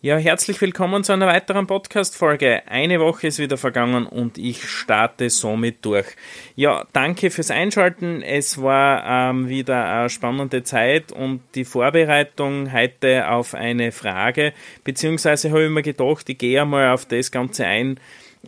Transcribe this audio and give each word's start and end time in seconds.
Ja, 0.00 0.16
herzlich 0.16 0.60
willkommen 0.60 1.02
zu 1.02 1.12
einer 1.12 1.26
weiteren 1.26 1.66
Podcast-Folge. 1.66 2.62
Eine 2.68 3.00
Woche 3.00 3.26
ist 3.26 3.40
wieder 3.40 3.56
vergangen 3.56 4.06
und 4.06 4.38
ich 4.38 4.62
starte 4.62 5.28
somit 5.28 5.84
durch. 5.84 6.06
Ja, 6.54 6.86
danke 6.92 7.32
fürs 7.32 7.50
Einschalten. 7.50 8.22
Es 8.22 8.62
war 8.62 9.30
ähm, 9.30 9.48
wieder 9.48 9.92
eine 9.92 10.08
spannende 10.08 10.62
Zeit 10.62 11.10
und 11.10 11.40
die 11.56 11.64
Vorbereitung 11.64 12.72
heute 12.72 13.28
auf 13.28 13.54
eine 13.54 13.90
Frage, 13.90 14.52
beziehungsweise 14.84 15.50
habe 15.50 15.64
ich 15.64 15.70
mir 15.70 15.82
gedacht, 15.82 16.28
ich 16.28 16.38
gehe 16.38 16.62
einmal 16.62 16.90
auf 16.90 17.04
das 17.04 17.32
Ganze 17.32 17.66
ein, 17.66 17.98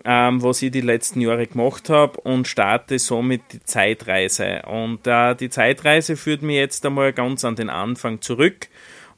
ähm, 0.05 0.41
was 0.45 0.63
ich 0.63 0.71
die 0.71 0.83
letzten 0.83 1.21
Jahre 1.21 1.49
gemacht 1.49 1.91
habe 1.91 2.21
und 2.21 2.47
starte 2.47 3.01
somit 3.01 3.43
die 3.53 3.65
Zeitreise. 3.65 4.63
Und 4.69 5.05
äh, 5.09 5.35
die 5.35 5.51
Zeitreise 5.51 6.17
führt 6.17 6.43
mich 6.43 6.59
jetzt 6.59 6.87
einmal 6.87 7.13
ganz 7.13 7.45
an 7.45 7.57
den 7.57 7.71
Anfang 7.71 8.21
zurück. 8.21 8.69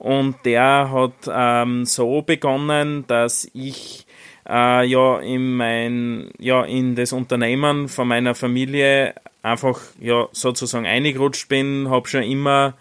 Und 0.02 0.34
der 0.44 0.90
hat 0.90 1.30
ähm, 1.32 1.84
so 1.84 2.22
begonnen, 2.22 3.04
dass 3.06 3.48
ich 3.54 4.04
äh, 4.48 4.84
ja 4.84 5.20
in 5.20 5.54
mein 5.54 6.30
ja 6.40 6.64
in 6.64 6.96
das 6.96 7.12
Unternehmen 7.12 7.88
von 7.88 8.08
meiner 8.08 8.34
Familie 8.34 9.14
einfach 9.44 9.78
ja 10.00 10.26
sozusagen 10.32 10.86
eingerutscht 10.86 11.48
bin, 11.48 11.88
habe 11.88 12.08
schon 12.08 12.24
immer 12.24 12.74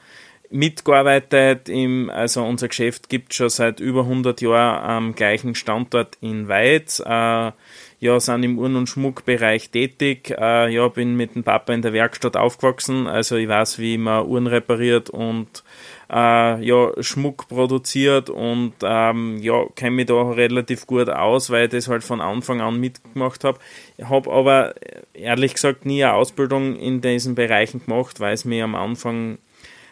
mitgearbeitet. 0.50 1.70
Im, 1.70 2.10
also 2.10 2.44
unser 2.44 2.70
Geschäft 2.70 3.08
gibt 3.08 3.36
schon 3.36 3.50
seit 3.50 3.80
über 3.80 4.02
100 4.02 4.42
Jahren 4.42 4.84
am 4.84 5.14
gleichen 5.14 5.54
Standort 5.54 6.18
in 6.22 6.48
Weiz. 6.48 7.04
Äh, 7.06 7.52
ja, 8.00 8.20
sind 8.20 8.42
im 8.42 8.58
Uhren- 8.58 8.78
und 8.78 8.90
Schmuckbereich 8.90 9.70
tätig. 9.70 10.32
Äh, 10.36 10.74
ja, 10.74 10.88
bin 10.88 11.16
mit 11.16 11.36
dem 11.36 11.44
Papa 11.44 11.72
in 11.72 11.84
der 11.84 11.94
Werkstatt 11.94 12.36
aufgewachsen. 12.36 13.06
Also 13.06 13.36
ich 13.36 13.48
weiß, 13.48 13.78
wie 13.78 14.00
man 14.00 14.26
Uhren 14.26 14.48
repariert 14.48 15.12
und 15.12 15.64
äh, 16.12 16.64
ja, 16.64 16.92
Schmuck 17.00 17.48
produziert 17.48 18.30
und 18.30 18.74
ähm, 18.84 19.38
ja, 19.42 19.66
kenne 19.76 19.96
mich 19.96 20.08
da 20.08 20.22
relativ 20.32 20.86
gut 20.86 21.10
aus, 21.10 21.50
weil 21.50 21.66
ich 21.66 21.72
das 21.72 21.88
halt 21.88 22.04
von 22.04 22.20
Anfang 22.20 22.60
an 22.60 22.80
mitgemacht 22.80 23.44
habe. 23.46 23.60
Ich 23.98 24.10
habe 24.10 24.32
aber 24.32 24.76
ehrlich 25.14 25.54
gesagt 25.54 25.86
nie 25.86 26.04
eine 26.04 26.14
Ausbildung 26.14 26.76
in 26.76 27.00
diesen 27.00 27.36
Bereichen 27.36 27.86
gemacht, 27.86 28.20
weil 28.20 28.34
es 28.34 28.44
mir 28.44 28.66
am 28.66 28.76
Anfang 28.76 29.38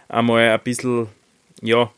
einmal 0.10 0.50
ein 0.50 0.60
bisschen 0.62 1.08
ja, 1.62 1.90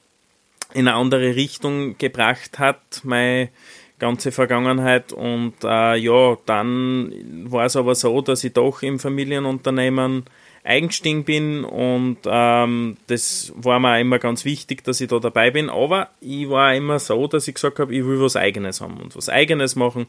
in 0.74 0.88
eine 0.88 0.98
andere 0.98 1.36
Richtung 1.36 1.98
gebracht 1.98 2.59
hat, 2.59 3.02
meine 3.03 3.50
ganze 3.98 4.31
Vergangenheit. 4.31 5.14
Und 5.14 5.56
äh, 5.64 5.96
ja, 5.96 6.38
dann 6.46 7.12
war 7.50 7.66
es 7.66 7.76
aber 7.76 7.96
so, 7.96 8.22
dass 8.22 8.44
ich 8.44 8.53
doch 8.53 8.84
im 8.84 9.00
Familienunternehmen 9.00 10.26
eingestiegen 10.64 11.23
bin 11.23 11.64
und 11.64 12.17
ähm, 12.26 12.98
das 13.08 13.52
war 13.56 13.80
mir 13.80 14.00
immer 14.00 14.20
ganz 14.20 14.45
wichtig, 14.45 14.84
dass 14.84 15.02
ich 15.02 15.08
da 15.09 15.20
dabei 15.20 15.52
bin. 15.52 15.70
Aber 15.70 16.09
ich 16.20 16.50
war 16.50 16.76
immer 16.76 17.00
so, 17.00 17.28
dass 17.28 17.48
ich 17.48 17.56
gesagt 17.56 17.80
habe, 17.80 17.95
ich 17.95 18.06
will 18.06 18.22
was 18.22 18.36
Eigenes 18.36 18.81
haben 18.81 18.98
und 18.98 19.16
was 19.16 19.30
Eigenes 19.30 19.76
machen 19.76 20.06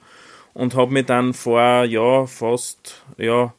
und 0.53 0.75
habe 0.75 0.93
mich 0.93 1.07
dann 1.07 1.33
vor 1.33 1.85
ja 1.85 2.27
fast 2.27 3.03
ja 3.17 3.55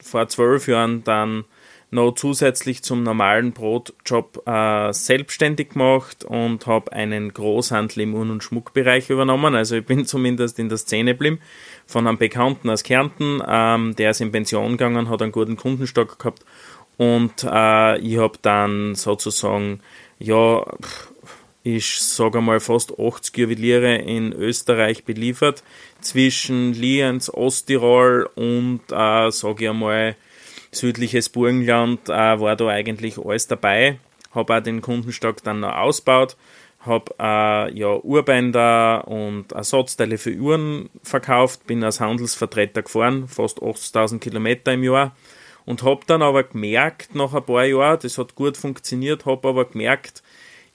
vor 0.00 0.28
zwölf 0.28 0.68
Jahren 0.68 1.02
dann 1.04 1.44
noch 1.90 2.12
zusätzlich 2.12 2.82
zum 2.82 3.02
normalen 3.02 3.52
Brotjob 3.52 4.42
äh, 4.46 4.92
selbstständig 4.92 5.70
gemacht 5.70 6.24
und 6.24 6.66
habe 6.66 6.92
einen 6.92 7.32
Großhandel 7.32 8.02
im 8.02 8.14
Uhren- 8.14 8.30
und 8.30 8.42
Schmuckbereich 8.42 9.08
übernommen. 9.10 9.54
Also 9.54 9.76
ich 9.76 9.86
bin 9.86 10.04
zumindest 10.06 10.58
in 10.58 10.68
der 10.68 10.78
Szene 10.78 11.12
geblieben. 11.12 11.40
Von 11.86 12.06
einem 12.06 12.18
Bekannten 12.18 12.70
aus 12.70 12.82
Kärnten, 12.82 13.40
ähm, 13.46 13.94
der 13.96 14.10
ist 14.10 14.20
in 14.20 14.32
Pension 14.32 14.72
gegangen, 14.72 15.08
hat 15.08 15.22
einen 15.22 15.32
guten 15.32 15.56
Kundenstock 15.56 16.18
gehabt. 16.18 16.44
Und 16.96 17.44
äh, 17.44 17.98
ich 17.98 18.18
habe 18.18 18.38
dann 18.42 18.94
sozusagen, 18.94 19.80
ja, 20.18 20.64
ich 21.62 22.00
sage 22.00 22.40
mal 22.40 22.60
fast 22.60 22.98
80 22.98 23.36
Juweliere 23.36 23.96
in 23.96 24.32
Österreich 24.32 25.04
beliefert, 25.04 25.62
zwischen 26.00 26.72
Lienz, 26.72 27.28
Osttirol 27.28 28.28
und, 28.34 28.80
äh, 28.90 29.30
sage 29.30 29.64
ich 29.64 29.70
einmal, 29.70 30.16
südliches 30.76 31.28
Burgenland, 31.28 32.08
äh, 32.08 32.40
war 32.40 32.56
da 32.56 32.68
eigentlich 32.68 33.18
alles 33.18 33.46
dabei. 33.46 33.98
Habe 34.32 34.56
auch 34.56 34.62
den 34.62 34.80
Kundenstock 34.80 35.42
dann 35.42 35.60
noch 35.60 35.74
ausgebaut. 35.74 36.36
Habe 36.80 37.14
äh, 37.18 37.78
ja 37.78 37.96
Urbänder 37.96 39.08
und 39.08 39.52
Ersatzteile 39.52 40.18
für 40.18 40.34
Uhren 40.36 40.88
verkauft, 41.02 41.66
bin 41.66 41.82
als 41.82 42.00
Handelsvertreter 42.00 42.82
gefahren, 42.82 43.26
fast 43.26 43.60
80.000 43.60 44.20
Kilometer 44.20 44.72
im 44.72 44.84
Jahr. 44.84 45.16
Und 45.64 45.82
habe 45.82 46.02
dann 46.06 46.22
aber 46.22 46.44
gemerkt, 46.44 47.14
nach 47.14 47.34
ein 47.34 47.44
paar 47.44 47.64
Jahren, 47.64 47.98
das 48.00 48.18
hat 48.18 48.36
gut 48.36 48.56
funktioniert, 48.56 49.26
habe 49.26 49.48
aber 49.48 49.64
gemerkt, 49.64 50.22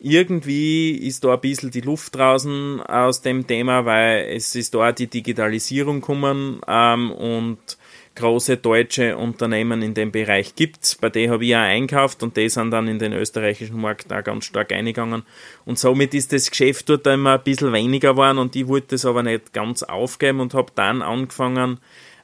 irgendwie 0.03 0.91
ist 0.91 1.23
da 1.23 1.33
ein 1.33 1.41
bisschen 1.41 1.69
die 1.69 1.81
Luft 1.81 2.15
draußen 2.15 2.81
aus 2.81 3.21
dem 3.21 3.45
Thema, 3.45 3.85
weil 3.85 4.25
es 4.29 4.55
ist 4.55 4.73
da 4.73 4.91
die 4.91 5.07
Digitalisierung 5.07 6.01
gekommen 6.01 6.59
ähm, 6.67 7.11
und 7.11 7.77
große 8.15 8.57
deutsche 8.57 9.15
Unternehmen 9.15 9.81
in 9.83 9.93
dem 9.93 10.11
Bereich 10.11 10.55
gibt. 10.55 10.97
Bei 11.01 11.09
denen 11.09 11.31
habe 11.31 11.45
ich 11.45 11.55
auch 11.55 11.59
einkauft 11.59 12.23
und 12.23 12.35
die 12.35 12.49
sind 12.49 12.71
dann 12.71 12.87
in 12.87 12.99
den 12.99 13.13
österreichischen 13.13 13.79
Markt 13.79 14.11
auch 14.11 14.23
ganz 14.23 14.45
stark 14.45 14.71
eingegangen. 14.71 15.23
Und 15.65 15.77
somit 15.77 16.13
ist 16.13 16.33
das 16.33 16.49
Geschäft 16.49 16.89
dort 16.89 17.05
immer 17.05 17.35
ein 17.35 17.43
bisschen 17.43 17.71
weniger 17.71 18.11
geworden 18.11 18.39
und 18.39 18.55
ich 18.55 18.67
wollte 18.67 18.95
das 18.95 19.05
aber 19.05 19.23
nicht 19.23 19.53
ganz 19.53 19.83
aufgeben 19.83 20.39
und 20.39 20.55
habe 20.55 20.71
dann 20.75 21.01
angefangen, 21.01 21.79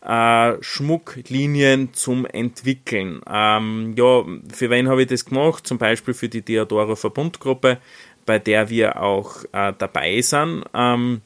äh, 0.05 0.53
Schmucklinien 0.61 1.93
zum 1.93 2.25
Entwickeln. 2.25 3.21
Ähm, 3.29 3.93
ja, 3.97 4.23
für 4.53 4.69
wen 4.69 4.87
habe 4.87 5.03
ich 5.03 5.07
das 5.07 5.25
gemacht? 5.25 5.67
Zum 5.67 5.77
Beispiel 5.77 6.13
für 6.13 6.29
die 6.29 6.41
Diodoro 6.41 6.95
Verbundgruppe, 6.95 7.79
bei 8.25 8.39
der 8.39 8.69
wir 8.69 9.01
auch 9.01 9.43
äh, 9.51 9.73
dabei 9.77 10.21
sind. 10.21 10.63
Ähm, 10.73 11.21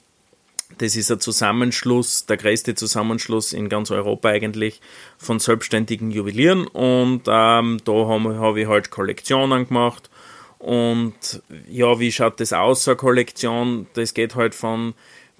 das 0.77 0.95
ist 0.95 1.11
ein 1.11 1.19
Zusammenschluss, 1.19 2.25
der 2.25 2.37
größte 2.37 2.75
Zusammenschluss 2.75 3.53
in 3.53 3.69
ganz 3.69 3.91
Europa 3.91 4.29
eigentlich 4.29 4.79
von 5.17 5.39
selbstständigen 5.39 6.11
Juwelieren 6.11 6.65
und 6.65 7.23
ähm, 7.27 7.79
da 7.83 7.91
habe 7.91 8.39
hab 8.39 8.55
ich 8.55 8.67
halt 8.67 8.89
Kollektionen 8.89 9.67
gemacht 9.67 10.09
und 10.61 11.41
ja, 11.67 11.99
wie 11.99 12.11
schaut 12.11 12.39
das 12.39 12.53
aus, 12.53 12.83
so 12.83 12.91
eine 12.91 12.97
Kollektion? 12.97 13.87
Das 13.93 14.13
geht 14.13 14.35
halt 14.35 14.53
von 14.53 14.93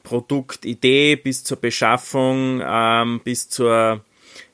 Produktidee 0.04 1.16
bis 1.16 1.44
zur 1.44 1.58
Beschaffung, 1.58 2.62
ähm, 2.64 3.22
bis 3.24 3.50
zur 3.50 4.02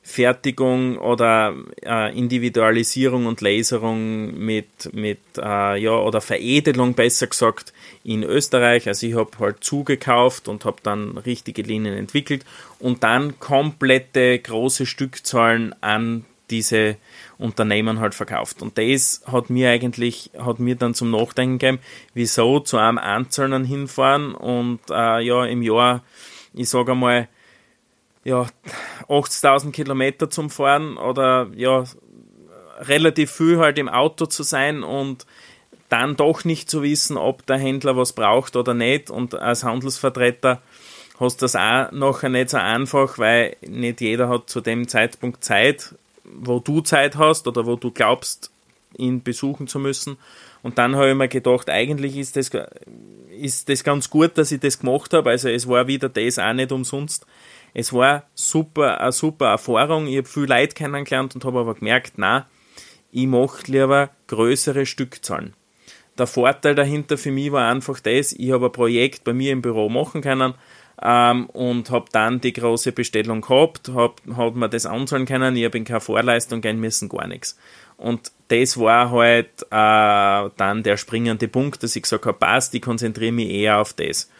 Fertigung 0.02 0.96
oder 0.96 1.54
äh, 1.84 2.16
Individualisierung 2.18 3.26
und 3.26 3.42
Laserung 3.42 4.38
mit, 4.38 4.92
mit 4.94 5.18
äh, 5.36 5.78
ja, 5.78 5.98
oder 5.98 6.22
Veredelung 6.22 6.94
besser 6.94 7.26
gesagt 7.26 7.74
in 8.04 8.22
Österreich. 8.22 8.88
Also 8.88 9.06
ich 9.06 9.14
habe 9.14 9.30
halt 9.38 9.62
zugekauft 9.62 10.48
und 10.48 10.64
habe 10.64 10.78
dann 10.82 11.18
richtige 11.18 11.60
Linien 11.60 11.94
entwickelt 11.94 12.46
und 12.78 13.04
dann 13.04 13.38
komplette 13.38 14.38
große 14.38 14.86
Stückzahlen 14.86 15.74
an 15.82 16.24
diese 16.50 16.96
Unternehmen 17.38 18.00
halt 18.00 18.14
verkauft. 18.14 18.62
Und 18.62 18.78
das 18.78 19.22
hat 19.30 19.50
mir 19.50 19.70
eigentlich, 19.70 20.30
hat 20.38 20.58
mir 20.58 20.76
dann 20.76 20.94
zum 20.94 21.10
Nachdenken 21.10 21.58
gegeben, 21.58 21.78
wieso 22.14 22.60
zu 22.60 22.78
einem 22.78 22.98
Einzelnen 22.98 23.64
hinfahren 23.64 24.34
und 24.34 24.80
äh, 24.90 25.20
ja, 25.20 25.44
im 25.44 25.62
Jahr, 25.62 26.02
ich 26.54 26.68
sage 26.68 26.92
einmal, 26.92 27.28
ja, 28.24 28.46
80.000 29.08 29.72
Kilometer 29.72 30.28
zum 30.28 30.50
Fahren 30.50 30.96
oder 30.96 31.48
ja, 31.54 31.84
relativ 32.80 33.30
viel 33.32 33.58
halt 33.58 33.78
im 33.78 33.88
Auto 33.88 34.26
zu 34.26 34.42
sein 34.42 34.82
und 34.82 35.26
dann 35.88 36.16
doch 36.16 36.44
nicht 36.44 36.70
zu 36.70 36.82
wissen, 36.82 37.16
ob 37.16 37.46
der 37.46 37.58
Händler 37.58 37.96
was 37.96 38.12
braucht 38.12 38.56
oder 38.56 38.74
nicht. 38.74 39.10
Und 39.10 39.34
als 39.34 39.64
Handelsvertreter 39.64 40.60
hast 41.18 41.40
du 41.40 41.44
das 41.44 41.56
auch 41.56 41.90
nachher 41.92 42.28
nicht 42.28 42.50
so 42.50 42.58
einfach, 42.58 43.18
weil 43.18 43.56
nicht 43.66 44.00
jeder 44.00 44.28
hat 44.28 44.50
zu 44.50 44.60
dem 44.60 44.88
Zeitpunkt 44.88 45.42
Zeit, 45.42 45.94
wo 46.34 46.60
du 46.60 46.80
Zeit 46.80 47.16
hast 47.16 47.46
oder 47.46 47.66
wo 47.66 47.76
du 47.76 47.90
glaubst, 47.90 48.50
ihn 48.96 49.22
besuchen 49.22 49.66
zu 49.66 49.78
müssen. 49.78 50.16
Und 50.62 50.78
dann 50.78 50.96
habe 50.96 51.10
ich 51.10 51.14
mir 51.14 51.28
gedacht, 51.28 51.70
eigentlich 51.70 52.16
ist 52.16 52.36
das, 52.36 52.50
ist 53.30 53.68
das 53.68 53.84
ganz 53.84 54.10
gut, 54.10 54.38
dass 54.38 54.52
ich 54.52 54.60
das 54.60 54.80
gemacht 54.80 55.12
habe. 55.12 55.30
Also 55.30 55.48
es 55.48 55.68
war 55.68 55.86
wieder 55.86 56.08
das 56.08 56.38
auch 56.38 56.52
nicht 56.52 56.72
umsonst. 56.72 57.26
Es 57.74 57.92
war 57.92 58.24
super, 58.34 59.00
eine 59.00 59.12
super 59.12 59.48
Erfahrung. 59.48 60.06
Ich 60.06 60.16
habe 60.16 60.28
viel 60.28 60.46
Leid 60.46 60.74
kennengelernt 60.74 61.34
und 61.34 61.44
habe 61.44 61.60
aber 61.60 61.74
gemerkt, 61.74 62.14
na, 62.16 62.46
ich 63.12 63.26
mache 63.26 63.70
lieber 63.70 64.10
größere 64.26 64.86
Stückzahlen. 64.86 65.54
Der 66.18 66.26
Vorteil 66.26 66.74
dahinter 66.74 67.16
für 67.16 67.30
mich 67.30 67.52
war 67.52 67.70
einfach 67.70 68.00
das, 68.00 68.32
ich 68.32 68.50
habe 68.50 68.66
ein 68.66 68.72
Projekt 68.72 69.22
bei 69.22 69.32
mir 69.32 69.52
im 69.52 69.62
Büro 69.62 69.88
machen 69.88 70.20
können 70.20 70.54
ähm, 71.02 71.46
und 71.46 71.90
habe 71.90 72.06
dann 72.12 72.40
die 72.40 72.52
große 72.52 72.92
Bestellung 72.92 73.40
gehabt, 73.40 73.90
habe 73.94 74.14
hab 74.36 74.54
mir 74.54 74.68
das 74.68 74.86
anzahlen 74.86 75.26
können, 75.26 75.56
ich 75.56 75.64
habe 75.64 75.78
in 75.78 75.84
keine 75.84 76.00
Vorleistung 76.00 76.60
gehen 76.60 76.80
müssen, 76.80 77.08
gar 77.08 77.26
nichts. 77.26 77.58
Und 77.96 78.32
das 78.48 78.78
war 78.78 79.10
halt 79.10 79.62
äh, 79.70 80.50
dann 80.56 80.82
der 80.84 80.96
springende 80.96 81.48
Punkt, 81.48 81.82
dass 81.82 81.96
ich 81.96 82.02
gesagt 82.02 82.26
habe, 82.26 82.38
passt, 82.38 82.74
ich 82.74 82.82
konzentriere 82.82 83.32
mich 83.32 83.50
eher 83.50 83.78
auf 83.78 83.92
das. 83.92 84.30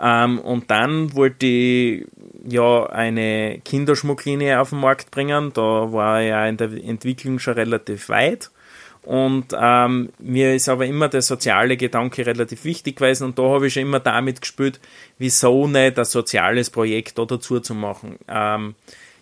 Ähm, 0.00 0.38
und 0.40 0.70
dann 0.70 1.14
wollte 1.14 1.46
ich 1.46 2.06
ja 2.46 2.86
eine 2.86 3.60
Kinderschmucklinie 3.64 4.60
auf 4.60 4.70
den 4.70 4.80
Markt 4.80 5.10
bringen. 5.10 5.52
Da 5.54 5.92
war 5.92 6.20
ich 6.20 6.28
ja 6.28 6.46
in 6.46 6.56
der 6.56 6.72
Entwicklung 6.72 7.38
schon 7.38 7.54
relativ 7.54 8.08
weit 8.08 8.50
Und 9.04 9.54
ähm, 9.54 10.08
mir 10.18 10.54
ist 10.54 10.68
aber 10.68 10.86
immer 10.86 11.08
der 11.08 11.20
soziale 11.20 11.76
Gedanke 11.76 12.24
relativ 12.24 12.64
wichtig 12.64 12.96
gewesen 12.96 13.24
und 13.24 13.38
da 13.38 13.42
habe 13.42 13.66
ich 13.66 13.74
schon 13.74 13.82
immer 13.82 14.00
damit 14.00 14.40
gespielt, 14.40 14.80
wieso 15.18 15.66
nicht 15.66 15.98
ein 15.98 16.04
soziales 16.06 16.70
Projekt 16.70 17.18
da 17.18 17.26
dazu 17.26 17.60
zu 17.60 17.74
machen. 17.74 18.18
Ähm, 18.28 18.74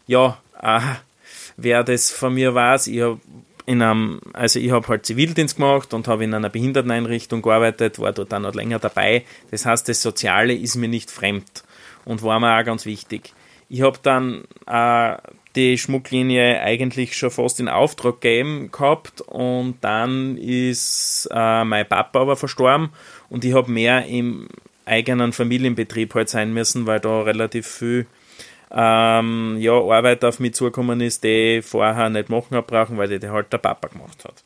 ja, 0.06 0.38
äh, 0.62 0.80
wer 1.56 1.82
das 1.82 2.12
von 2.12 2.32
mir 2.32 2.54
weiß, 2.54 2.86
ich 2.86 3.00
habe 3.00 3.20
also 4.32 4.58
ich 4.58 4.70
halt 4.70 5.06
Zivildienst 5.06 5.56
gemacht 5.56 5.94
und 5.94 6.06
habe 6.06 6.24
in 6.24 6.34
einer 6.34 6.48
Behinderteneinrichtung 6.48 7.42
gearbeitet, 7.42 7.98
war 7.98 8.12
dort 8.12 8.30
dann 8.30 8.42
noch 8.42 8.54
länger 8.54 8.78
dabei. 8.78 9.24
Das 9.50 9.66
heißt, 9.66 9.88
das 9.88 10.00
Soziale 10.00 10.54
ist 10.54 10.76
mir 10.76 10.88
nicht 10.88 11.10
fremd 11.10 11.64
und 12.04 12.22
war 12.22 12.38
mir 12.38 12.58
auch 12.58 12.64
ganz 12.64 12.86
wichtig. 12.86 13.32
Ich 13.68 13.82
habe 13.82 13.98
dann 14.02 14.44
äh, 14.66 15.16
die 15.56 15.76
Schmucklinie 15.78 16.60
eigentlich 16.60 17.16
schon 17.16 17.30
fast 17.30 17.60
in 17.60 17.68
Auftrag 17.68 18.20
gegeben 18.20 18.70
gehabt 18.72 19.20
und 19.20 19.76
dann 19.80 20.36
ist 20.38 21.28
äh, 21.32 21.64
mein 21.64 21.88
Papa 21.88 22.20
aber 22.20 22.36
verstorben 22.36 22.90
und 23.28 23.44
ich 23.44 23.54
habe 23.54 23.70
mehr 23.70 24.06
im 24.06 24.48
eigenen 24.84 25.32
Familienbetrieb 25.32 26.14
halt 26.14 26.28
sein 26.28 26.52
müssen, 26.52 26.86
weil 26.86 27.00
da 27.00 27.22
relativ 27.22 27.66
viel 27.66 28.06
ähm, 28.70 29.56
ja, 29.58 29.72
Arbeit 29.72 30.24
auf 30.24 30.40
mich 30.40 30.54
zugekommen 30.54 31.00
ist, 31.00 31.24
die 31.24 31.58
ich 31.58 31.64
vorher 31.64 32.08
nicht 32.08 32.30
machen 32.30 32.56
habe 32.56 32.66
brauchen, 32.66 32.96
weil 32.96 33.18
die 33.18 33.28
halt 33.28 33.52
der 33.52 33.58
Papa 33.58 33.88
gemacht 33.88 34.24
hat. 34.24 34.42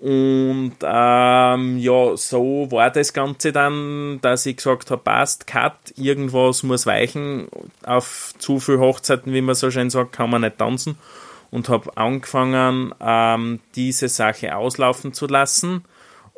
Und 0.00 0.76
ähm, 0.82 1.78
ja, 1.78 2.16
so 2.16 2.68
war 2.70 2.90
das 2.90 3.12
Ganze 3.12 3.52
dann, 3.52 4.18
dass 4.22 4.46
ich 4.46 4.56
gesagt 4.56 4.90
habe, 4.90 5.02
passt, 5.02 5.46
cut, 5.46 5.74
irgendwas 5.96 6.62
muss 6.62 6.86
weichen. 6.86 7.48
Auf 7.84 8.32
zu 8.38 8.60
viel 8.60 8.78
Hochzeiten, 8.78 9.34
wie 9.34 9.42
man 9.42 9.54
so 9.54 9.70
schön 9.70 9.90
sagt, 9.90 10.12
kann 10.12 10.30
man 10.30 10.40
nicht 10.40 10.56
tanzen. 10.56 10.96
Und 11.50 11.68
habe 11.68 11.96
angefangen, 11.96 12.94
ähm, 13.00 13.60
diese 13.74 14.08
Sache 14.08 14.56
auslaufen 14.56 15.12
zu 15.12 15.26
lassen 15.26 15.84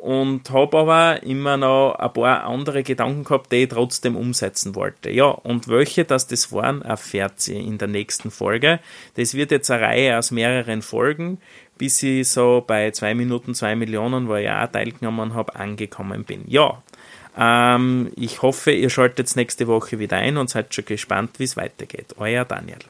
und 0.03 0.49
habe 0.49 0.79
aber 0.79 1.23
immer 1.23 1.55
noch 1.55 1.95
ein 1.95 2.11
paar 2.11 2.43
andere 2.43 2.83
Gedanken 2.83 3.23
gehabt, 3.23 3.53
die 3.53 3.63
ich 3.63 3.69
trotzdem 3.69 4.17
umsetzen 4.17 4.75
wollte. 4.75 5.09
Ja, 5.09 5.27
und 5.27 5.69
welche 5.69 6.03
das 6.03 6.27
das 6.27 6.51
waren, 6.51 6.81
erfährt 6.81 7.47
ihr 7.47 7.61
in 7.61 7.77
der 7.77 7.87
nächsten 7.87 8.29
Folge. 8.29 8.81
Das 9.15 9.33
wird 9.33 9.51
jetzt 9.51 9.71
eine 9.71 9.81
Reihe 9.81 10.17
aus 10.17 10.31
mehreren 10.31 10.81
Folgen, 10.81 11.37
bis 11.77 12.03
ich 12.03 12.27
so 12.27 12.61
bei 12.67 12.91
zwei 12.91 13.15
Minuten 13.15 13.55
zwei 13.55 13.77
Millionen, 13.77 14.27
wo 14.27 14.35
ich 14.35 14.49
auch 14.49 14.67
teilgenommen 14.67 15.35
habe, 15.35 15.55
angekommen 15.55 16.25
bin. 16.25 16.43
Ja, 16.47 16.83
ähm, 17.37 18.11
ich 18.17 18.41
hoffe, 18.41 18.71
ihr 18.71 18.89
schaltet 18.89 19.33
nächste 19.37 19.67
Woche 19.67 19.99
wieder 19.99 20.17
ein 20.17 20.35
und 20.35 20.49
seid 20.49 20.75
schon 20.75 20.83
gespannt, 20.83 21.39
wie 21.39 21.45
es 21.45 21.55
weitergeht. 21.55 22.15
Euer 22.17 22.43
Daniel. 22.43 22.83